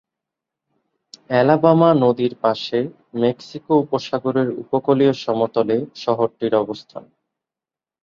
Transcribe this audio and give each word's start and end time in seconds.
Alabama 1.29 1.89
নদীর 2.03 2.33
পাশে, 2.41 2.79
Mexico 3.13 3.73
উপসাগরের 3.75 4.49
উপকূলীয় 4.63 5.13
সমতলে 5.23 5.77
শহরটির 5.95 6.53
অবস্থান। 6.55 7.03